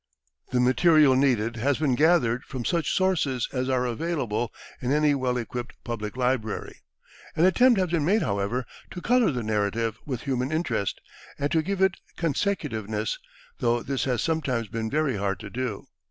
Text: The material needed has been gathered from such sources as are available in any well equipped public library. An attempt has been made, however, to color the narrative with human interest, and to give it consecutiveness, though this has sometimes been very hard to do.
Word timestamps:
The 0.49 0.59
material 0.59 1.13
needed 1.15 1.57
has 1.57 1.77
been 1.77 1.93
gathered 1.93 2.43
from 2.43 2.65
such 2.65 2.91
sources 2.91 3.47
as 3.53 3.69
are 3.69 3.85
available 3.85 4.51
in 4.81 4.91
any 4.91 5.13
well 5.13 5.37
equipped 5.37 5.75
public 5.83 6.17
library. 6.17 6.77
An 7.35 7.45
attempt 7.45 7.79
has 7.79 7.91
been 7.91 8.03
made, 8.03 8.23
however, 8.23 8.65
to 8.89 9.01
color 9.01 9.29
the 9.29 9.43
narrative 9.43 9.99
with 10.03 10.21
human 10.21 10.51
interest, 10.51 10.99
and 11.37 11.51
to 11.51 11.61
give 11.61 11.81
it 11.81 11.97
consecutiveness, 12.17 13.19
though 13.59 13.83
this 13.83 14.05
has 14.05 14.23
sometimes 14.23 14.69
been 14.69 14.89
very 14.89 15.17
hard 15.17 15.39
to 15.41 15.51
do. 15.51 15.85